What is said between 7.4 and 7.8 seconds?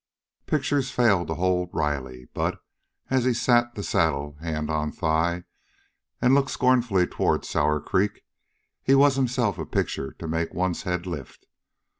Sour